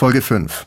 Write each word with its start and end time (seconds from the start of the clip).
Folge 0.00 0.22
5 0.22 0.66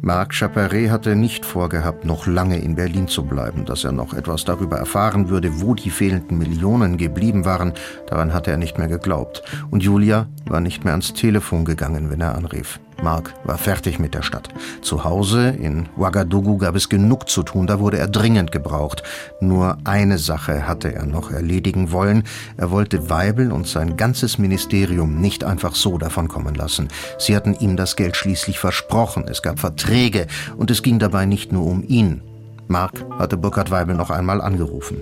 Marc 0.00 0.34
Chaparret 0.34 0.90
hatte 0.90 1.14
nicht 1.14 1.46
vorgehabt, 1.46 2.04
noch 2.04 2.26
lange 2.26 2.58
in 2.58 2.74
Berlin 2.74 3.06
zu 3.06 3.22
bleiben. 3.22 3.64
Dass 3.64 3.84
er 3.84 3.92
noch 3.92 4.12
etwas 4.12 4.44
darüber 4.44 4.76
erfahren 4.76 5.28
würde, 5.28 5.60
wo 5.60 5.76
die 5.76 5.90
fehlenden 5.90 6.36
Millionen 6.36 6.96
geblieben 6.96 7.44
waren, 7.44 7.74
daran 8.08 8.34
hatte 8.34 8.50
er 8.50 8.56
nicht 8.56 8.76
mehr 8.76 8.88
geglaubt. 8.88 9.44
Und 9.70 9.84
Julia 9.84 10.26
war 10.46 10.58
nicht 10.58 10.82
mehr 10.82 10.94
ans 10.94 11.14
Telefon 11.14 11.64
gegangen, 11.64 12.10
wenn 12.10 12.20
er 12.20 12.34
anrief. 12.34 12.80
Mark 13.02 13.34
war 13.44 13.58
fertig 13.58 13.98
mit 13.98 14.14
der 14.14 14.22
Stadt. 14.22 14.48
Zu 14.80 15.04
Hause 15.04 15.48
in 15.48 15.88
Ouagadougou 15.96 16.56
gab 16.58 16.76
es 16.76 16.88
genug 16.88 17.28
zu 17.28 17.42
tun, 17.42 17.66
da 17.66 17.80
wurde 17.80 17.98
er 17.98 18.08
dringend 18.08 18.52
gebraucht. 18.52 19.02
Nur 19.40 19.78
eine 19.84 20.18
Sache 20.18 20.66
hatte 20.66 20.94
er 20.94 21.04
noch 21.04 21.30
erledigen 21.30 21.90
wollen. 21.90 22.22
Er 22.56 22.70
wollte 22.70 23.10
Weibel 23.10 23.52
und 23.52 23.66
sein 23.66 23.96
ganzes 23.96 24.38
Ministerium 24.38 25.20
nicht 25.20 25.44
einfach 25.44 25.74
so 25.74 25.98
davonkommen 25.98 26.54
lassen. 26.54 26.88
Sie 27.18 27.34
hatten 27.34 27.54
ihm 27.54 27.76
das 27.76 27.96
Geld 27.96 28.16
schließlich 28.16 28.58
versprochen. 28.58 29.24
Es 29.28 29.42
gab 29.42 29.58
Verträge 29.58 30.26
und 30.56 30.70
es 30.70 30.82
ging 30.82 30.98
dabei 30.98 31.26
nicht 31.26 31.52
nur 31.52 31.66
um 31.66 31.82
ihn. 31.86 32.22
Mark 32.68 33.04
hatte 33.18 33.36
Burkhard 33.36 33.70
Weibel 33.70 33.96
noch 33.96 34.10
einmal 34.10 34.40
angerufen. 34.40 34.98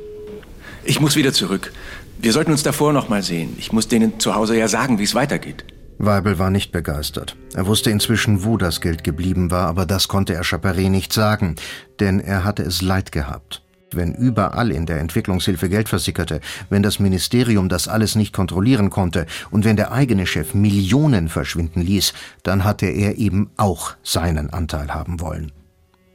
Ich 0.84 1.00
muss 1.00 1.16
wieder 1.16 1.32
zurück. 1.32 1.72
Wir 2.18 2.32
sollten 2.32 2.50
uns 2.52 2.62
davor 2.62 2.92
noch 2.92 3.08
mal 3.08 3.22
sehen. 3.22 3.54
Ich 3.58 3.72
muss 3.72 3.88
denen 3.88 4.18
zu 4.18 4.34
Hause 4.34 4.56
ja 4.56 4.68
sagen, 4.68 4.98
wie 4.98 5.04
es 5.04 5.14
weitergeht. 5.14 5.64
Weibel 6.02 6.38
war 6.38 6.50
nicht 6.50 6.72
begeistert. 6.72 7.36
Er 7.54 7.66
wusste 7.66 7.90
inzwischen, 7.90 8.42
wo 8.42 8.56
das 8.56 8.80
Geld 8.80 9.04
geblieben 9.04 9.50
war, 9.50 9.66
aber 9.66 9.84
das 9.84 10.08
konnte 10.08 10.32
er 10.32 10.44
Chaparret 10.44 10.90
nicht 10.90 11.12
sagen, 11.12 11.56
denn 12.00 12.20
er 12.20 12.42
hatte 12.42 12.62
es 12.62 12.80
leid 12.80 13.12
gehabt. 13.12 13.62
Wenn 13.92 14.14
überall 14.14 14.70
in 14.70 14.86
der 14.86 14.98
Entwicklungshilfe 14.98 15.68
Geld 15.68 15.90
versickerte, 15.90 16.40
wenn 16.70 16.82
das 16.82 17.00
Ministerium 17.00 17.68
das 17.68 17.86
alles 17.86 18.14
nicht 18.14 18.32
kontrollieren 18.32 18.88
konnte 18.88 19.26
und 19.50 19.64
wenn 19.66 19.76
der 19.76 19.92
eigene 19.92 20.26
Chef 20.26 20.54
Millionen 20.54 21.28
verschwinden 21.28 21.82
ließ, 21.82 22.14
dann 22.44 22.64
hatte 22.64 22.86
er 22.86 23.18
eben 23.18 23.50
auch 23.58 23.94
seinen 24.02 24.50
Anteil 24.50 24.94
haben 24.94 25.20
wollen. 25.20 25.52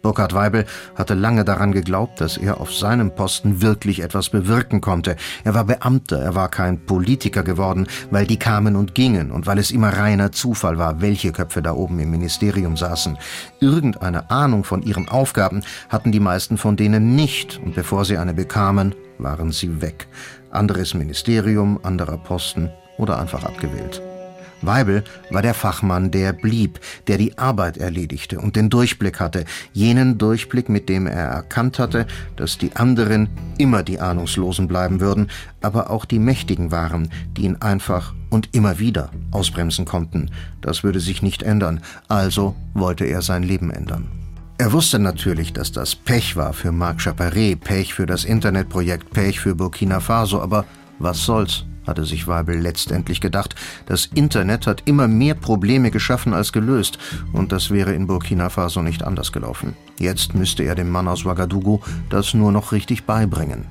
Burkhard 0.06 0.36
Weibel 0.36 0.66
hatte 0.94 1.16
lange 1.16 1.44
daran 1.44 1.72
geglaubt, 1.72 2.22
dass 2.22 2.38
er 2.38 2.62
auf 2.62 2.72
seinem 2.72 3.16
Posten 3.16 3.64
wirklich 3.64 4.04
etwas 4.04 4.30
bewirken 4.30 4.80
konnte. 4.80 5.16
Er 5.44 5.56
war 5.56 5.64
Beamter, 5.64 6.20
er 6.20 6.36
war 6.36 6.48
kein 6.50 6.86
Politiker 6.86 7.42
geworden, 7.42 7.88
weil 8.12 8.28
die 8.28 8.38
kamen 8.38 8.76
und 8.76 8.94
gingen 8.94 9.32
und 9.32 9.48
weil 9.48 9.58
es 9.58 9.72
immer 9.72 9.90
reiner 9.90 10.32
Zufall 10.32 10.78
war, 10.78 11.02
welche 11.02 11.32
Köpfe 11.32 11.64
da 11.64 11.74
oben 11.74 11.98
im 11.98 12.12
Ministerium 12.12 12.78
saßen. 12.78 13.18
Irgendeine 13.60 14.30
Ahnung 14.30 14.64
von 14.64 14.84
ihren 14.84 15.10
Aufgaben 15.10 15.64
hatten 15.90 16.12
die 16.12 16.20
meisten 16.20 16.60
von 16.60 16.76
denen 16.76 17.16
nicht, 17.16 17.60
und 17.66 17.74
bevor 17.74 18.06
sie 18.06 18.20
eine 18.20 18.36
bekamen, 18.36 18.94
waren 19.18 19.52
sie 19.52 19.82
weg. 19.82 20.06
Anderes 20.52 20.94
Ministerium, 20.94 21.80
anderer 21.82 22.20
Posten 22.20 22.70
oder 23.00 23.18
einfach 23.18 23.44
abgewählt. 23.44 24.04
Weibel 24.62 25.04
war 25.30 25.42
der 25.42 25.54
Fachmann, 25.54 26.12
der 26.12 26.34
blieb, 26.34 26.80
der 27.08 27.18
die 27.18 27.38
Arbeit 27.38 27.78
erledigte 27.78 28.40
und 28.40 28.56
den 28.56 28.70
Durchblick 28.70 29.20
hatte, 29.20 29.46
jenen 29.74 30.18
Durchblick, 30.18 30.70
mit 30.70 30.90
dem 30.90 31.08
er 31.08 31.28
erkannt 31.28 31.80
hatte, 31.80 32.08
dass 32.36 32.58
die 32.58 32.76
anderen 32.76 33.30
immer 33.58 33.84
die 33.84 34.00
Ahnungslosen 34.00 34.68
bleiben 34.68 35.00
würden, 35.00 35.30
aber 35.62 35.90
auch 35.90 36.06
die 36.06 36.20
Mächtigen 36.20 36.72
waren, 36.72 37.10
die 37.38 37.44
ihn 37.44 37.58
einfach 37.58 38.14
und 38.30 38.50
immer 38.54 38.80
wieder 38.80 39.12
ausbremsen 39.32 39.86
konnten. 39.86 40.32
Das 40.62 40.84
würde 40.84 41.00
sich 41.00 41.22
nicht 41.22 41.44
ändern, 41.44 41.82
also 42.08 42.56
wollte 42.74 43.06
er 43.06 43.22
sein 43.22 43.44
Leben 43.44 43.72
ändern. 43.72 44.10
Er 44.58 44.72
wusste 44.72 45.00
natürlich, 45.00 45.52
dass 45.52 45.74
das 45.74 45.96
Pech 45.96 46.38
war 46.38 46.54
für 46.54 46.72
Marc 46.72 47.02
Chaparret, 47.02 47.60
Pech 47.60 47.94
für 47.94 48.06
das 48.06 48.24
Internetprojekt, 48.24 49.12
Pech 49.12 49.40
für 49.40 49.54
Burkina 49.54 50.00
Faso, 50.00 50.42
aber 50.42 50.66
was 50.98 51.26
soll's? 51.26 51.66
Hatte 51.88 52.06
sich 52.06 52.28
Weibel 52.28 52.58
letztendlich 52.58 53.22
gedacht. 53.22 53.56
Das 53.86 54.08
Internet 54.08 54.68
hat 54.68 54.84
immer 54.86 55.08
mehr 55.08 55.36
Probleme 55.36 55.92
geschaffen 55.92 56.34
als 56.34 56.52
gelöst, 56.52 56.98
und 57.34 57.52
das 57.52 57.72
wäre 57.72 57.94
in 57.94 58.08
Burkina 58.08 58.50
Faso 58.50 58.82
nicht 58.82 59.04
anders 59.04 59.32
gelaufen. 59.32 59.76
Jetzt 59.98 60.36
müsste 60.36 60.64
er 60.64 60.76
dem 60.76 60.90
Mann 60.90 61.08
aus 61.08 61.26
Ouagadougou 61.26 61.82
das 62.10 62.34
nur 62.34 62.52
noch 62.52 62.72
richtig 62.72 63.06
beibringen. 63.06 63.66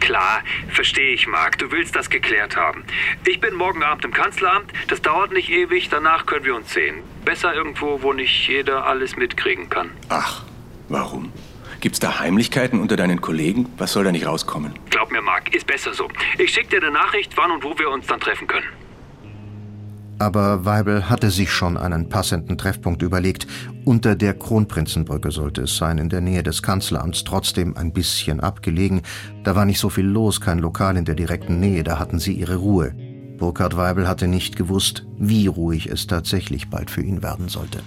Klar, 0.00 0.42
verstehe 0.68 1.14
ich, 1.14 1.26
Marc. 1.26 1.58
Du 1.58 1.70
willst 1.72 1.96
das 1.96 2.10
geklärt 2.10 2.56
haben. 2.56 2.84
Ich 3.26 3.40
bin 3.40 3.54
morgen 3.54 3.82
Abend 3.82 4.04
im 4.04 4.12
Kanzleramt. 4.12 4.70
Das 4.88 5.02
dauert 5.02 5.32
nicht 5.32 5.50
ewig. 5.50 5.88
Danach 5.88 6.26
können 6.26 6.44
wir 6.44 6.54
uns 6.54 6.72
sehen. 6.72 6.96
Besser 7.24 7.54
irgendwo, 7.54 8.02
wo 8.02 8.12
nicht 8.12 8.46
jeder 8.46 8.86
alles 8.86 9.16
mitkriegen 9.16 9.68
kann. 9.68 9.90
Ach, 10.08 10.44
warum? 10.88 11.32
Gibt's 11.86 12.00
da 12.00 12.18
Heimlichkeiten 12.18 12.80
unter 12.80 12.96
deinen 12.96 13.20
Kollegen? 13.20 13.68
Was 13.78 13.92
soll 13.92 14.02
da 14.02 14.10
nicht 14.10 14.26
rauskommen? 14.26 14.74
Glaub 14.90 15.12
mir, 15.12 15.22
Marc, 15.22 15.54
ist 15.54 15.68
besser 15.68 15.94
so. 15.94 16.08
Ich 16.36 16.52
schick 16.52 16.68
dir 16.68 16.82
eine 16.82 16.90
Nachricht, 16.90 17.36
wann 17.36 17.52
und 17.52 17.62
wo 17.62 17.78
wir 17.78 17.88
uns 17.90 18.08
dann 18.08 18.18
treffen 18.18 18.48
können. 18.48 18.66
Aber 20.18 20.64
Weibel 20.64 21.08
hatte 21.08 21.30
sich 21.30 21.52
schon 21.52 21.76
einen 21.76 22.08
passenden 22.08 22.58
Treffpunkt 22.58 23.02
überlegt. 23.02 23.46
Unter 23.84 24.16
der 24.16 24.34
Kronprinzenbrücke 24.34 25.30
sollte 25.30 25.62
es 25.62 25.76
sein, 25.76 25.98
in 25.98 26.08
der 26.08 26.20
Nähe 26.20 26.42
des 26.42 26.60
Kanzleramts, 26.60 27.22
trotzdem 27.22 27.76
ein 27.76 27.92
bisschen 27.92 28.40
abgelegen. 28.40 29.02
Da 29.44 29.54
war 29.54 29.64
nicht 29.64 29.78
so 29.78 29.88
viel 29.88 30.06
los, 30.06 30.40
kein 30.40 30.58
Lokal 30.58 30.96
in 30.96 31.04
der 31.04 31.14
direkten 31.14 31.60
Nähe, 31.60 31.84
da 31.84 32.00
hatten 32.00 32.18
sie 32.18 32.32
ihre 32.32 32.56
Ruhe. 32.56 32.96
Burkhard 33.38 33.76
Weibel 33.76 34.08
hatte 34.08 34.26
nicht 34.26 34.56
gewusst, 34.56 35.06
wie 35.18 35.46
ruhig 35.46 35.86
es 35.86 36.08
tatsächlich 36.08 36.68
bald 36.68 36.90
für 36.90 37.02
ihn 37.02 37.22
werden 37.22 37.48
sollte. 37.48 37.78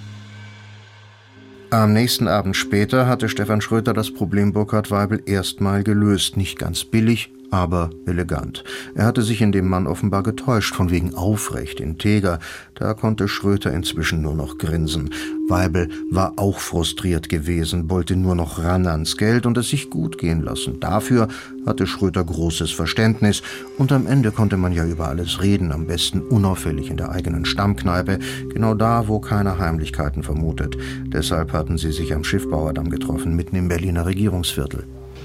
Am 1.72 1.94
nächsten 1.94 2.28
Abend 2.28 2.56
später 2.56 3.06
hatte 3.06 3.30
Stefan 3.30 3.62
Schröter 3.62 3.94
das 3.94 4.12
Problem 4.12 4.53
Burkhard 4.53 4.90
Weibel 4.90 5.22
erstmal 5.28 5.84
gelöst. 5.84 6.35
Nicht 6.35 6.57
ganz 6.57 6.84
billig, 6.84 7.31
aber 7.52 7.90
elegant. 8.06 8.64
Er 8.96 9.06
hatte 9.06 9.22
sich 9.22 9.42
in 9.42 9.52
dem 9.52 9.68
Mann 9.68 9.88
offenbar 9.88 10.24
getäuscht, 10.24 10.76
von 10.76 10.92
wegen 10.92 11.16
aufrecht, 11.16 11.80
integer. 11.80 12.40
Da 12.76 12.94
konnte 12.94 13.28
Schröter 13.28 13.72
inzwischen 13.72 14.22
nur 14.22 14.36
noch 14.36 14.58
grinsen. 14.58 15.10
Weibel 15.48 15.90
war 16.12 16.34
auch 16.38 16.59
frustriert 16.59 17.28
gewesen, 17.28 17.90
wollte 17.90 18.16
nur 18.16 18.36
noch 18.36 18.59
ran 18.64 18.86
ans 18.88 19.18
Geld 19.18 19.46
und 19.46 19.58
es 19.58 19.70
sich 19.70 19.90
gut 19.90 20.18
gehen 20.18 20.44
lassen. 20.44 20.80
Dafür 20.80 21.28
hatte 21.66 21.88
Schröter 21.88 22.24
großes 22.24 22.72
Verständnis 22.72 23.42
und 23.78 23.92
am 23.92 24.06
Ende 24.08 24.32
konnte 24.32 24.58
man 24.58 24.74
ja 24.74 24.86
über 24.86 25.08
alles 25.08 25.42
reden, 25.42 25.72
am 25.72 25.88
besten 25.88 26.22
unauffällig 26.22 26.90
in 26.90 26.98
der 26.98 27.12
eigenen 27.12 27.46
Stammkneipe, 27.46 28.20
genau 28.54 28.76
da, 28.76 29.08
wo 29.08 29.20
keiner 29.20 29.58
Heimlichkeiten 29.58 30.24
vermutet. 30.24 30.78
Deshalb 31.08 31.54
hatten 31.54 31.78
sie 31.78 31.92
sich 31.92 32.14
am 32.14 32.24
Schiffbauerdamm 32.24 32.90
getroffen, 32.90 33.36
mitten 33.36 33.56
im 33.56 33.68
Berliner 33.68 34.06
Regierungsviertel. 34.06 34.84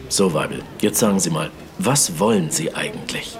So, 0.09 0.35
Weibel, 0.35 0.61
jetzt 0.81 0.99
sagen 0.99 1.19
Sie 1.19 1.31
mal, 1.31 1.51
was 1.79 2.19
wollen 2.19 2.51
Sie 2.51 2.75
eigentlich? 2.75 3.37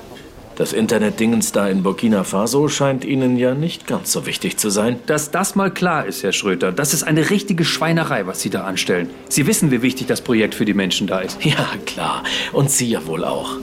Das 0.57 0.73
Internetdingens 0.73 1.51
da 1.51 1.69
in 1.69 1.83
Burkina 1.83 2.23
Faso 2.23 2.69
scheint 2.69 3.05
Ihnen 3.05 3.37
ja 3.37 3.55
nicht 3.55 3.89
ganz 3.89 4.13
so 4.13 4.25
wichtig 4.25 4.57
zu 4.57 4.71
sein. 4.71 5.01
Dass 5.07 5.33
das 5.33 5.57
mal 5.57 5.73
klar 5.73 6.07
ist, 6.07 6.23
Herr 6.23 6.33
Schröter, 6.33 6.71
das 6.71 6.95
ist 6.95 7.03
eine 7.03 7.29
richtige 7.31 7.65
Schweinerei, 7.65 8.27
was 8.27 8.41
Sie 8.41 8.51
da 8.51 8.63
anstellen. 8.63 9.11
Sie 9.29 9.49
wissen, 9.49 9.73
wie 9.73 9.83
wichtig 9.83 10.07
das 10.07 10.21
Projekt 10.21 10.55
für 10.55 10.65
die 10.65 10.75
Menschen 10.75 11.07
da 11.07 11.21
ist. 11.21 11.39
Ja, 11.45 11.69
klar. 11.87 12.23
Und 12.53 12.71
Sie 12.71 12.89
ja 12.89 13.05
wohl 13.07 13.25
auch. 13.25 13.57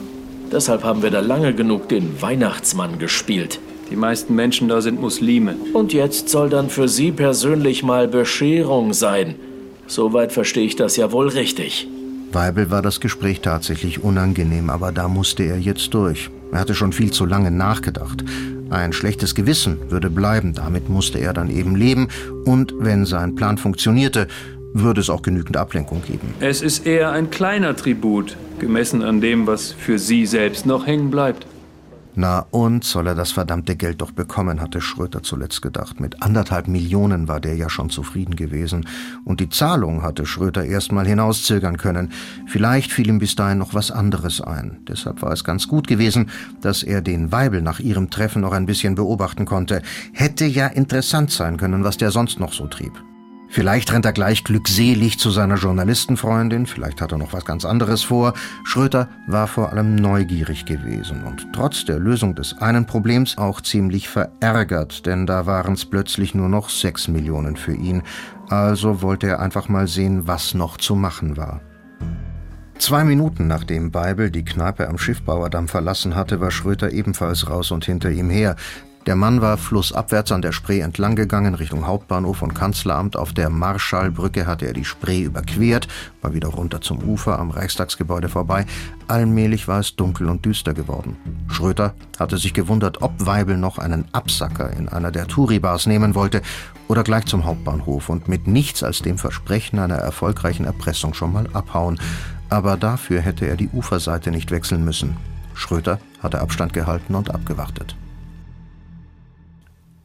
Deshalb 0.50 0.84
haben 0.84 1.02
wir 1.02 1.10
da 1.10 1.20
lange 1.20 1.54
genug 1.54 1.88
den 1.88 2.20
Weihnachtsmann 2.20 2.98
gespielt. 2.98 3.58
Die 3.90 3.96
meisten 3.96 4.34
Menschen 4.34 4.68
da 4.68 4.80
sind 4.82 5.00
Muslime. 5.00 5.56
Und 5.72 5.92
jetzt 5.94 6.28
soll 6.28 6.50
dann 6.50 6.68
für 6.68 6.88
Sie 6.88 7.10
persönlich 7.10 7.82
mal 7.82 8.06
Bescherung 8.06 8.92
sein. 8.92 9.34
Soweit 9.86 10.32
verstehe 10.32 10.64
ich 10.64 10.76
das 10.76 10.96
ja 10.96 11.10
wohl 11.10 11.28
richtig. 11.28 11.88
Weibel 12.34 12.70
war 12.70 12.82
das 12.82 13.00
Gespräch 13.00 13.40
tatsächlich 13.40 14.02
unangenehm, 14.02 14.70
aber 14.70 14.92
da 14.92 15.08
musste 15.08 15.42
er 15.42 15.58
jetzt 15.58 15.92
durch. 15.94 16.30
Er 16.52 16.60
hatte 16.60 16.74
schon 16.74 16.92
viel 16.92 17.10
zu 17.10 17.26
lange 17.26 17.50
nachgedacht. 17.50 18.24
Ein 18.70 18.92
schlechtes 18.92 19.34
Gewissen 19.34 19.90
würde 19.90 20.10
bleiben, 20.10 20.54
damit 20.54 20.88
musste 20.88 21.18
er 21.18 21.32
dann 21.32 21.50
eben 21.50 21.76
leben, 21.76 22.08
und 22.44 22.74
wenn 22.78 23.04
sein 23.04 23.34
Plan 23.34 23.58
funktionierte, 23.58 24.28
würde 24.72 25.00
es 25.00 25.10
auch 25.10 25.22
genügend 25.22 25.56
Ablenkung 25.56 26.02
geben. 26.06 26.34
Es 26.40 26.62
ist 26.62 26.86
eher 26.86 27.12
ein 27.12 27.30
kleiner 27.30 27.76
Tribut, 27.76 28.36
gemessen 28.58 29.02
an 29.02 29.20
dem, 29.20 29.46
was 29.46 29.72
für 29.72 29.98
Sie 29.98 30.24
selbst 30.24 30.64
noch 30.64 30.86
hängen 30.86 31.10
bleibt. 31.10 31.46
Na 32.14 32.46
und 32.50 32.84
soll 32.84 33.06
er 33.06 33.14
das 33.14 33.32
verdammte 33.32 33.74
Geld 33.74 34.02
doch 34.02 34.10
bekommen, 34.10 34.60
hatte 34.60 34.82
Schröter 34.82 35.22
zuletzt 35.22 35.62
gedacht. 35.62 35.98
Mit 35.98 36.22
anderthalb 36.22 36.68
Millionen 36.68 37.26
war 37.26 37.40
der 37.40 37.56
ja 37.56 37.70
schon 37.70 37.88
zufrieden 37.88 38.36
gewesen. 38.36 38.86
Und 39.24 39.40
die 39.40 39.48
Zahlung 39.48 40.02
hatte 40.02 40.26
Schröter 40.26 40.64
erstmal 40.64 41.06
hinauszögern 41.06 41.78
können. 41.78 42.12
Vielleicht 42.46 42.92
fiel 42.92 43.08
ihm 43.08 43.18
bis 43.18 43.34
dahin 43.34 43.58
noch 43.58 43.72
was 43.72 43.90
anderes 43.90 44.40
ein. 44.42 44.80
Deshalb 44.88 45.22
war 45.22 45.32
es 45.32 45.42
ganz 45.42 45.68
gut 45.68 45.86
gewesen, 45.86 46.30
dass 46.60 46.82
er 46.82 47.00
den 47.00 47.32
Weibel 47.32 47.62
nach 47.62 47.80
ihrem 47.80 48.10
Treffen 48.10 48.42
noch 48.42 48.52
ein 48.52 48.66
bisschen 48.66 48.94
beobachten 48.94 49.46
konnte. 49.46 49.80
Hätte 50.12 50.44
ja 50.44 50.66
interessant 50.66 51.30
sein 51.30 51.56
können, 51.56 51.82
was 51.82 51.96
der 51.96 52.10
sonst 52.10 52.38
noch 52.38 52.52
so 52.52 52.66
trieb. 52.66 52.92
Vielleicht 53.52 53.92
rennt 53.92 54.06
er 54.06 54.14
gleich 54.14 54.44
glückselig 54.44 55.18
zu 55.18 55.30
seiner 55.30 55.56
Journalistenfreundin, 55.56 56.64
vielleicht 56.64 57.02
hat 57.02 57.12
er 57.12 57.18
noch 57.18 57.34
was 57.34 57.44
ganz 57.44 57.66
anderes 57.66 58.02
vor. 58.02 58.32
Schröter 58.64 59.10
war 59.26 59.46
vor 59.46 59.72
allem 59.72 59.94
neugierig 59.94 60.64
gewesen 60.64 61.22
und 61.24 61.52
trotz 61.52 61.84
der 61.84 61.98
Lösung 61.98 62.34
des 62.34 62.56
einen 62.62 62.86
Problems 62.86 63.36
auch 63.36 63.60
ziemlich 63.60 64.08
verärgert, 64.08 65.04
denn 65.04 65.26
da 65.26 65.44
waren 65.44 65.74
es 65.74 65.84
plötzlich 65.84 66.34
nur 66.34 66.48
noch 66.48 66.70
sechs 66.70 67.08
Millionen 67.08 67.56
für 67.56 67.74
ihn. 67.74 68.02
Also 68.48 69.02
wollte 69.02 69.26
er 69.26 69.40
einfach 69.40 69.68
mal 69.68 69.86
sehen, 69.86 70.26
was 70.26 70.54
noch 70.54 70.78
zu 70.78 70.94
machen 70.94 71.36
war. 71.36 71.60
Zwei 72.78 73.04
Minuten 73.04 73.48
nachdem 73.48 73.90
Beibel 73.90 74.30
die 74.30 74.46
Kneipe 74.46 74.88
am 74.88 74.96
Schiffbauerdamm 74.96 75.68
verlassen 75.68 76.16
hatte, 76.16 76.40
war 76.40 76.50
Schröter 76.50 76.90
ebenfalls 76.90 77.50
raus 77.50 77.70
und 77.70 77.84
hinter 77.84 78.10
ihm 78.10 78.30
her. 78.30 78.56
Der 79.06 79.16
Mann 79.16 79.40
war 79.40 79.56
flussabwärts 79.56 80.30
an 80.30 80.42
der 80.42 80.52
Spree 80.52 80.78
entlang 80.78 81.16
gegangen, 81.16 81.56
Richtung 81.56 81.88
Hauptbahnhof 81.88 82.40
und 82.40 82.54
Kanzleramt. 82.54 83.16
Auf 83.16 83.32
der 83.32 83.50
Marschallbrücke 83.50 84.46
hatte 84.46 84.66
er 84.66 84.74
die 84.74 84.84
Spree 84.84 85.22
überquert, 85.22 85.88
war 86.20 86.34
wieder 86.34 86.48
runter 86.48 86.80
zum 86.80 87.02
Ufer 87.02 87.40
am 87.40 87.50
Reichstagsgebäude 87.50 88.28
vorbei. 88.28 88.64
Allmählich 89.08 89.66
war 89.66 89.80
es 89.80 89.96
dunkel 89.96 90.28
und 90.28 90.44
düster 90.44 90.72
geworden. 90.72 91.16
Schröter 91.48 91.94
hatte 92.16 92.38
sich 92.38 92.54
gewundert, 92.54 93.02
ob 93.02 93.12
Weibel 93.18 93.56
noch 93.56 93.78
einen 93.78 94.04
Absacker 94.12 94.70
in 94.70 94.88
einer 94.88 95.10
der 95.10 95.26
Touribars 95.26 95.86
nehmen 95.86 96.14
wollte 96.14 96.40
oder 96.86 97.02
gleich 97.02 97.26
zum 97.26 97.44
Hauptbahnhof 97.44 98.08
und 98.08 98.28
mit 98.28 98.46
nichts 98.46 98.84
als 98.84 99.00
dem 99.00 99.18
Versprechen 99.18 99.80
einer 99.80 99.96
erfolgreichen 99.96 100.64
Erpressung 100.64 101.12
schon 101.12 101.32
mal 101.32 101.48
abhauen. 101.54 101.98
Aber 102.50 102.76
dafür 102.76 103.20
hätte 103.20 103.48
er 103.48 103.56
die 103.56 103.68
Uferseite 103.72 104.30
nicht 104.30 104.52
wechseln 104.52 104.84
müssen. 104.84 105.16
Schröter 105.54 105.98
hatte 106.22 106.40
Abstand 106.40 106.72
gehalten 106.72 107.16
und 107.16 107.34
abgewartet. 107.34 107.96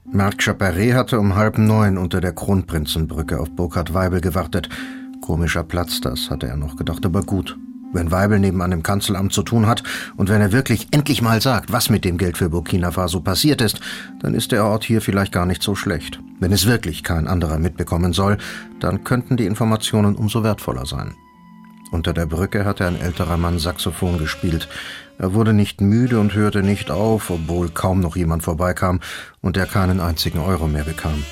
Marc 0.09 0.41
Chaparret 0.41 0.93
hatte 0.93 1.19
um 1.19 1.35
halb 1.35 1.57
neun 1.57 1.97
unter 1.97 2.21
der 2.21 2.31
Kronprinzenbrücke 2.31 3.39
auf 3.39 3.51
Burkhard 3.51 3.93
Weibel 3.93 4.21
gewartet. 4.21 4.69
Komischer 5.19 5.63
Platz 5.63 5.99
das, 5.99 6.29
hatte 6.29 6.47
er 6.47 6.55
noch 6.55 6.77
gedacht, 6.77 7.05
aber 7.05 7.23
gut. 7.23 7.57
Wenn 7.91 8.09
Weibel 8.09 8.39
nebenan 8.39 8.71
im 8.71 8.83
Kanzleramt 8.83 9.33
zu 9.33 9.43
tun 9.43 9.67
hat 9.67 9.83
und 10.15 10.29
wenn 10.29 10.39
er 10.39 10.53
wirklich 10.53 10.87
endlich 10.91 11.21
mal 11.21 11.41
sagt, 11.41 11.73
was 11.73 11.89
mit 11.89 12.05
dem 12.05 12.17
Geld 12.17 12.37
für 12.37 12.49
Burkina 12.49 12.91
Faso 12.91 13.19
passiert 13.19 13.61
ist, 13.61 13.81
dann 14.21 14.33
ist 14.33 14.53
der 14.53 14.63
Ort 14.65 14.85
hier 14.85 15.01
vielleicht 15.01 15.33
gar 15.33 15.45
nicht 15.45 15.61
so 15.61 15.75
schlecht. 15.75 16.21
Wenn 16.39 16.53
es 16.53 16.67
wirklich 16.67 17.03
kein 17.03 17.27
anderer 17.27 17.59
mitbekommen 17.59 18.13
soll, 18.13 18.37
dann 18.79 19.03
könnten 19.03 19.35
die 19.35 19.45
Informationen 19.45 20.15
umso 20.15 20.41
wertvoller 20.41 20.85
sein. 20.85 21.15
Unter 21.91 22.13
der 22.13 22.25
Brücke 22.25 22.65
hatte 22.65 22.85
ein 22.85 22.99
älterer 22.99 23.37
Mann 23.37 23.59
Saxophon 23.59 24.17
gespielt. 24.17 24.67
Er 25.17 25.33
wurde 25.33 25.53
nicht 25.53 25.79
müde 25.79 26.19
und 26.19 26.33
hörte 26.33 26.61
nicht 26.61 26.91
auf, 26.91 27.29
obwohl 27.29 27.69
kaum 27.69 28.01
noch 28.01 28.15
jemand 28.15 28.43
vorbeikam 28.43 28.99
und 29.41 29.57
er 29.57 29.65
keinen 29.65 29.99
einzigen 29.99 30.39
Euro 30.39 30.67
mehr 30.67 30.83
bekam. 30.83 31.23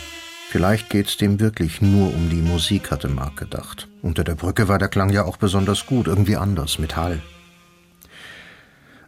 Vielleicht 0.50 0.90
geht's 0.90 1.18
dem 1.18 1.42
wirklich 1.42 1.82
nur 1.82 2.14
um 2.14 2.30
die 2.30 2.42
Musik, 2.42 2.90
hatte 2.90 3.10
Mark 3.10 3.36
gedacht. 3.36 3.90
Unter 4.02 4.24
der 4.24 4.36
Brücke 4.36 4.70
war 4.70 4.80
der 4.80 4.88
Klang 4.88 5.10
ja 5.10 5.26
auch 5.26 5.38
besonders 5.38 5.86
gut, 5.86 6.08
irgendwie 6.08 6.38
anders, 6.38 6.80
mit 6.80 6.96
Hall. 6.96 7.22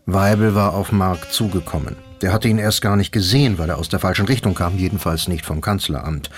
Weibel 0.05 0.55
war 0.55 0.73
auf 0.73 0.91
Mark 0.91 1.31
zugekommen. 1.31 1.95
Der 2.21 2.33
hatte 2.33 2.49
ihn 2.49 2.59
erst 2.59 2.81
gar 2.81 2.97
nicht 2.97 3.11
gesehen, 3.11 3.57
weil 3.57 3.69
er 3.69 3.77
aus 3.77 3.89
der 3.89 3.99
falschen 3.99 4.25
Richtung 4.25 4.55
kam, 4.55 4.77
jedenfalls 4.77 5.27
nicht 5.27 5.45
vom 5.45 5.61
Kanzleramt. 5.61 6.29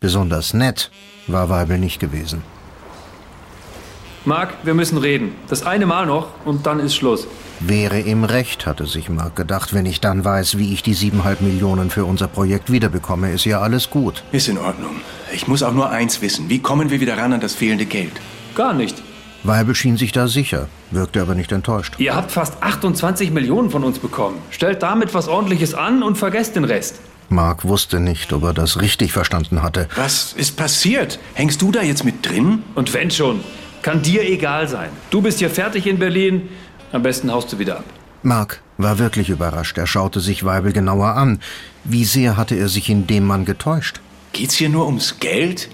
Besonders 0.00 0.52
nett 0.52 0.90
war 1.26 1.48
Weibel 1.48 1.78
nicht 1.78 2.00
gewesen. 2.00 2.42
Marc, 4.26 4.54
wir 4.64 4.74
müssen 4.74 4.98
reden. 4.98 5.34
Das 5.48 5.64
eine 5.64 5.86
Mal 5.86 6.04
noch 6.04 6.28
und 6.44 6.66
dann 6.66 6.78
ist 6.78 6.94
Schluss. 6.94 7.26
Wäre 7.58 8.00
ihm 8.00 8.24
recht, 8.24 8.66
hatte 8.66 8.86
sich 8.86 9.08
Mark 9.08 9.34
gedacht. 9.34 9.72
Wenn 9.72 9.86
ich 9.86 10.00
dann 10.00 10.24
weiß, 10.24 10.58
wie 10.58 10.74
ich 10.74 10.82
die 10.82 10.92
siebeneinhalb 10.92 11.40
Millionen 11.40 11.88
für 11.88 12.04
unser 12.04 12.28
Projekt 12.28 12.70
wiederbekomme, 12.70 13.32
ist 13.32 13.46
ja 13.46 13.60
alles 13.60 13.88
gut. 13.88 14.22
Ist 14.32 14.48
in 14.48 14.58
Ordnung. 14.58 14.96
Ich 15.32 15.48
muss 15.48 15.62
auch 15.62 15.72
nur 15.72 15.88
eins 15.88 16.20
wissen. 16.20 16.50
Wie 16.50 16.58
kommen 16.58 16.90
wir 16.90 17.00
wieder 17.00 17.16
ran 17.16 17.32
an 17.32 17.40
das 17.40 17.54
fehlende 17.54 17.86
Geld? 17.86 18.12
Gar 18.54 18.74
nicht. 18.74 19.02
Weibel 19.42 19.74
schien 19.74 19.96
sich 19.96 20.12
da 20.12 20.28
sicher, 20.28 20.68
wirkte 20.90 21.22
aber 21.22 21.34
nicht 21.34 21.50
enttäuscht. 21.50 21.94
Ihr 21.96 22.14
habt 22.14 22.30
fast 22.30 22.62
28 22.62 23.30
Millionen 23.30 23.70
von 23.70 23.84
uns 23.84 23.98
bekommen. 23.98 24.36
Stellt 24.50 24.82
damit 24.82 25.14
was 25.14 25.28
ordentliches 25.28 25.72
an 25.72 26.02
und 26.02 26.18
vergesst 26.18 26.56
den 26.56 26.64
Rest. 26.64 27.00
Mark 27.30 27.64
wusste 27.64 28.00
nicht, 28.00 28.32
ob 28.32 28.42
er 28.42 28.52
das 28.52 28.80
richtig 28.80 29.12
verstanden 29.12 29.62
hatte. 29.62 29.88
Was 29.96 30.34
ist 30.34 30.56
passiert? 30.56 31.18
Hängst 31.34 31.62
du 31.62 31.70
da 31.70 31.80
jetzt 31.80 32.04
mit 32.04 32.28
drin? 32.28 32.64
Und 32.74 32.92
wenn 32.92 33.10
schon, 33.10 33.40
kann 33.82 34.02
dir 34.02 34.22
egal 34.22 34.68
sein. 34.68 34.90
Du 35.10 35.22
bist 35.22 35.38
hier 35.38 35.50
fertig 35.50 35.86
in 35.86 35.98
Berlin. 35.98 36.48
Am 36.92 37.02
besten 37.02 37.30
haust 37.30 37.52
du 37.52 37.58
wieder 37.58 37.78
ab. 37.78 37.84
Mark 38.22 38.62
war 38.78 38.98
wirklich 38.98 39.30
überrascht. 39.30 39.78
Er 39.78 39.86
schaute 39.86 40.20
sich 40.20 40.44
Weibel 40.44 40.72
genauer 40.72 41.14
an. 41.14 41.40
Wie 41.84 42.04
sehr 42.04 42.36
hatte 42.36 42.54
er 42.54 42.68
sich 42.68 42.90
in 42.90 43.06
dem 43.06 43.24
Mann 43.24 43.44
getäuscht? 43.44 44.00
Geht's 44.32 44.54
hier 44.54 44.68
nur 44.68 44.86
ums 44.86 45.18
Geld? 45.20 45.68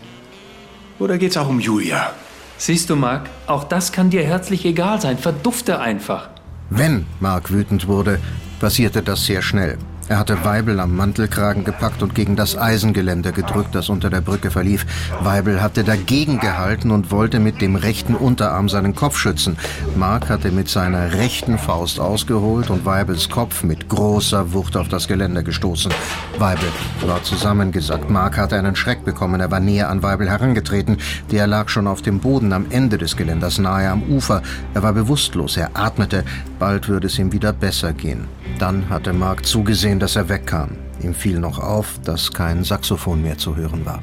Oder 0.99 1.19
geht's 1.19 1.37
auch 1.37 1.49
um 1.49 1.61
Julia? 1.61 2.13
Siehst 2.59 2.89
du, 2.89 2.97
Mark, 2.97 3.29
auch 3.47 3.65
das 3.65 3.93
kann 3.93 4.11
dir 4.11 4.25
herzlich 4.25 4.65
egal 4.65 5.01
sein. 5.01 5.19
Verdufte 5.19 5.81
einfach. 5.81 6.31
Wenn 6.71 7.07
Mark 7.21 7.51
wütend 7.51 7.87
wurde, 7.87 8.19
passierte 8.61 9.03
das 9.03 9.27
sehr 9.27 9.43
schnell. 9.43 9.79
Er 10.09 10.21
hatte 10.21 10.45
Weibel 10.45 10.79
am 10.79 10.95
Mantelkragen 10.95 11.65
gepackt 11.65 12.01
und 12.01 12.15
gegen 12.15 12.37
das 12.37 12.57
Eisengeländer 12.57 13.33
gedrückt, 13.33 13.75
das 13.75 13.89
unter 13.89 14.09
der 14.09 14.21
Brücke 14.21 14.53
verlief. 14.53 14.87
Weibel 15.21 15.61
hatte 15.61 15.83
dagegen 15.83 16.39
gehalten 16.39 16.93
und 16.93 17.11
wollte 17.11 17.41
mit 17.41 17.61
dem 17.61 17.75
rechten 17.75 18.15
Unterarm 18.15 18.69
seinen 18.69 18.95
Kopf 18.95 19.19
schützen. 19.19 19.57
Mark 19.97 20.29
hatte 20.29 20.53
mit 20.53 20.69
seiner 20.69 21.15
rechten 21.15 21.59
Faust 21.59 21.99
ausgeholt 21.99 22.71
und 22.71 22.85
Weibels 22.85 23.29
Kopf 23.29 23.65
mit 23.65 23.89
großer 23.89 24.53
Wucht 24.53 24.77
auf 24.77 24.89
das 24.89 25.09
Geländer 25.09 25.43
gestoßen. 25.43 25.93
Weibel 26.39 26.69
war 27.05 27.25
zusammengesackt. 27.25 28.09
Mark 28.09 28.39
hatte 28.39 28.57
einen 28.57 28.77
Schreck 28.77 29.05
bekommen. 29.05 29.41
Er 29.41 29.51
war 29.51 29.61
näher 29.61 29.91
an 29.91 30.05
Weibel 30.05 30.31
herangetreten. 30.31 30.99
Der 31.33 31.49
lag 31.49 31.69
schon 31.69 31.89
auf 31.89 32.01
dem 32.03 32.21
Boden 32.21 32.53
am 32.53 32.67
Ende 32.71 32.97
des 32.97 33.17
Geländers, 33.17 33.59
nahe 33.59 33.91
am 33.91 34.05
Ufer. 34.05 34.43
Er 34.73 34.85
war 34.85 34.93
bewusstlos. 34.93 35.57
Er 35.57 35.71
atmete. 35.75 36.23
Bald 36.61 36.89
würde 36.89 37.09
es 37.09 37.19
ihm 37.19 37.33
wieder 37.33 37.53
besser 37.53 37.93
gehen. 37.93 38.29
Dann 38.59 38.89
hatte 38.89 39.13
Mark 39.13 39.45
zugesehen, 39.45 39.96
dass 39.99 40.17
er 40.17 40.29
wegkam. 40.29 40.71
Ihm 41.03 41.15
fiel 41.15 41.39
noch 41.39 41.59
auf, 41.59 42.01
dass 42.05 42.33
kein 42.33 42.65
Saxophon 42.65 43.23
mehr 43.23 43.39
zu 43.39 43.57
hören 43.57 43.85
war. 43.85 44.03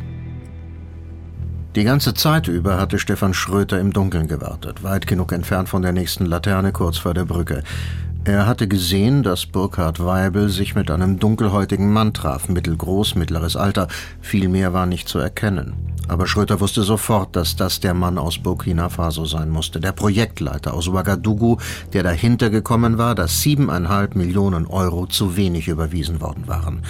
Die 1.76 1.84
ganze 1.84 2.14
Zeit 2.14 2.48
über 2.48 2.78
hatte 2.78 3.00
Stefan 3.00 3.34
Schröter 3.34 3.80
im 3.80 3.94
Dunkeln 3.94 4.28
gewartet, 4.28 4.84
weit 4.84 5.08
genug 5.08 5.32
entfernt 5.32 5.70
von 5.70 5.82
der 5.82 5.92
nächsten 5.92 6.26
Laterne 6.26 6.72
kurz 6.72 7.00
vor 7.00 7.16
der 7.16 7.26
Brücke. 7.26 7.64
Er 8.26 8.48
hatte 8.48 8.70
gesehen, 8.70 9.22
dass 9.22 9.46
Burkhard 9.46 10.00
Weibel 10.00 10.48
sich 10.48 10.76
mit 10.76 10.90
einem 10.90 11.20
dunkelhäutigen 11.20 11.92
Mann 11.92 12.14
traf, 12.14 12.48
mittelgroß, 12.48 13.16
mittleres 13.16 13.58
Alter. 13.58 13.90
Viel 14.22 14.48
mehr 14.48 14.72
war 14.72 14.86
nicht 14.86 15.10
zu 15.10 15.20
erkennen. 15.20 15.74
Aber 16.08 16.26
Schröter 16.26 16.62
wusste 16.62 16.84
sofort, 16.84 17.36
dass 17.36 17.58
das 17.58 17.82
der 17.82 17.94
Mann 17.94 18.18
aus 18.18 18.38
Burkina 18.38 18.88
Faso 18.88 19.26
sein 19.26 19.50
musste, 19.50 19.82
der 19.82 19.92
Projektleiter 19.92 20.74
aus 20.74 20.88
Ouagadougou, 20.88 21.58
der 21.92 22.04
dahinter 22.04 22.50
gekommen 22.50 22.98
war, 22.98 23.14
dass 23.14 23.42
siebeneinhalb 23.42 24.16
Millionen 24.16 24.68
Euro 24.68 25.06
zu 25.06 25.36
wenig 25.36 25.68
überwiesen 25.68 26.22
worden 26.22 26.48
waren. 26.48 26.82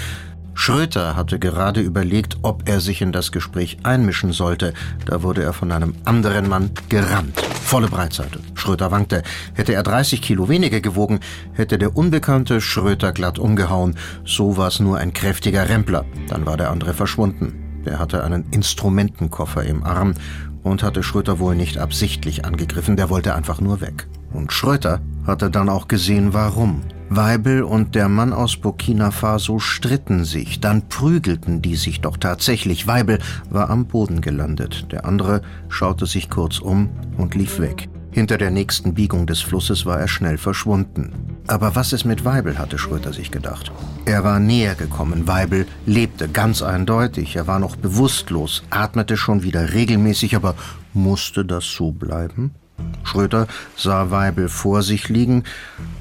Schröter 0.54 1.16
hatte 1.16 1.40
gerade 1.40 1.82
überlegt, 1.82 2.38
ob 2.44 2.70
er 2.70 2.80
sich 2.80 3.02
in 3.02 3.12
das 3.12 3.32
Gespräch 3.32 3.80
einmischen 3.82 4.34
sollte. 4.34 4.76
Da 5.06 5.24
wurde 5.24 5.42
er 5.42 5.54
von 5.54 5.72
einem 5.72 5.96
anderen 6.06 6.48
Mann 6.48 6.70
gerammt. 6.90 7.42
Volle 7.74 7.88
Breitseite. 7.88 8.40
Schröter 8.54 8.92
wankte. 8.92 9.24
Hätte 9.56 9.74
er 9.74 9.82
30 9.82 10.22
Kilo 10.22 10.48
weniger 10.48 10.80
gewogen, 10.80 11.22
hätte 11.54 11.80
der 11.80 11.98
Unbekannte 11.98 12.62
Schröter 12.62 13.12
glatt 13.14 13.40
umgehauen. 13.40 13.98
So 14.26 14.58
war 14.58 14.68
es 14.68 14.80
nur 14.80 15.00
ein 15.00 15.12
kräftiger 15.12 15.68
Rempler. 15.68 16.06
Dann 16.30 16.46
war 16.46 16.56
der 16.56 16.70
andere 16.70 16.94
verschwunden. 16.94 17.82
Er 17.84 17.98
hatte 17.98 18.24
einen 18.24 18.46
Instrumentenkoffer 18.52 19.64
im 19.64 19.84
Arm 19.84 20.14
und 20.62 20.84
hatte 20.84 21.02
Schröter 21.02 21.40
wohl 21.40 21.56
nicht 21.56 21.80
absichtlich 21.80 22.46
angegriffen, 22.46 22.96
der 22.96 23.10
wollte 23.10 23.34
einfach 23.34 23.60
nur 23.60 23.82
weg. 23.82 24.08
Und 24.32 24.54
Schröter 24.54 25.02
hatte 25.26 25.50
dann 25.50 25.68
auch 25.68 25.88
gesehen, 25.88 26.32
warum. 26.32 26.84
Weibel 27.16 27.64
und 27.64 27.96
der 27.96 28.10
Mann 28.10 28.34
aus 28.34 28.58
Burkina 28.58 29.12
Faso 29.12 29.60
stritten 29.60 30.26
sich, 30.26 30.60
dann 30.60 30.90
prügelten 30.90 31.62
die 31.62 31.76
sich 31.76 32.02
doch 32.02 32.18
tatsächlich. 32.18 32.88
Weibel 32.88 33.20
war 33.50 33.70
am 33.70 33.86
Boden 33.86 34.22
gelandet, 34.22 34.92
der 34.92 35.06
andere 35.06 35.42
schaute 35.70 36.08
sich 36.08 36.30
kurz 36.30 36.60
um 36.60 36.90
und 37.18 37.36
lief 37.36 37.60
weg. 37.60 37.88
Hinter 38.12 38.38
der 38.38 38.52
nächsten 38.52 38.94
Biegung 38.94 39.28
des 39.28 39.42
Flusses 39.42 39.86
war 39.86 40.00
er 40.00 40.08
schnell 40.08 40.38
verschwunden. 40.38 41.14
Aber 41.48 41.76
was 41.76 41.94
ist 41.94 42.06
mit 42.06 42.26
Weibel, 42.26 42.58
hatte 42.58 42.78
Schröter 42.78 43.12
sich 43.12 43.32
gedacht. 43.32 43.72
Er 44.06 44.24
war 44.24 44.40
näher 44.40 44.76
gekommen. 44.76 45.28
Weibel 45.28 45.68
lebte 45.86 46.30
ganz 46.30 46.62
eindeutig. 46.62 47.36
Er 47.36 47.48
war 47.48 47.60
noch 47.60 47.76
bewusstlos, 47.76 48.64
atmete 48.70 49.18
schon 49.18 49.44
wieder 49.44 49.74
regelmäßig, 49.74 50.36
aber 50.36 50.56
musste 50.94 51.44
das 51.44 51.66
so 51.66 51.92
bleiben? 51.92 52.56
Schröter 53.04 53.48
sah 53.76 54.12
Weibel 54.12 54.50
vor 54.50 54.82
sich 54.84 55.10
liegen 55.10 55.44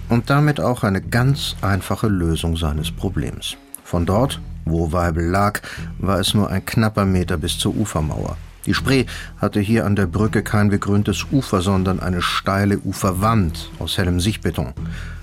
und 0.09 0.31
damit 0.31 0.61
auch 0.61 0.83
eine 0.83 1.01
ganz 1.01 1.57
einfache 1.61 2.09
Lösung 2.09 2.57
seines 2.57 2.91
Problems. 2.91 3.57
Von 3.85 4.07
dort, 4.07 4.41
wo 4.65 4.93
Weibel 4.93 5.25
lag, 5.25 5.61
war 5.99 6.19
es 6.21 6.35
nur 6.35 6.51
ein 6.51 6.65
knapper 6.65 7.05
Meter 7.05 7.37
bis 7.37 7.59
zur 7.59 7.77
Ufermauer. 7.77 8.37
Die 8.67 8.75
Spree 8.75 9.07
hatte 9.39 9.61
hier 9.61 9.87
an 9.87 9.97
der 9.97 10.07
Brücke 10.07 10.43
kein 10.43 10.69
begrüntes 10.69 11.27
Ufer, 11.33 11.63
sondern 11.63 11.99
eine 12.01 12.23
steile 12.23 12.79
Uferwand 12.79 13.71
aus 13.79 13.99
hellem 13.99 14.21
Sichtbeton. 14.21 14.73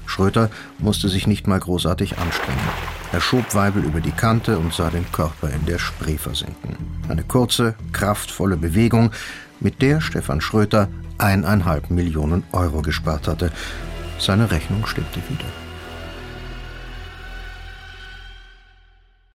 Schröter 0.10 0.50
musste 0.80 1.08
sich 1.08 1.28
nicht 1.28 1.48
mal 1.48 1.60
großartig 1.60 2.18
anstrengen. 2.18 2.60
Er 3.12 3.22
schob 3.22 3.56
Weibel 3.56 3.84
über 3.84 4.01
die 4.01 4.12
Kante 4.12 4.58
und 4.58 4.74
sah 4.74 4.89
den 4.89 5.10
Körper 5.12 5.50
in 5.50 5.66
der 5.66 5.80
Spree 5.80 6.18
versinken. 6.18 6.78
Eine 7.08 7.24
kurze, 7.24 7.75
kraftvolle 7.94 8.58
Bewegung, 8.58 9.12
mit 9.60 9.82
der 9.82 10.01
Stefan 10.01 10.42
Schröter 10.42 10.89
eineinhalb 11.18 11.89
Millionen 11.89 12.44
Euro 12.51 12.82
gespart 12.82 13.28
hatte. 13.28 13.51
Seine 14.20 14.51
Rechnung 14.51 14.86
stimmte 14.86 15.20
wieder. 15.30 15.69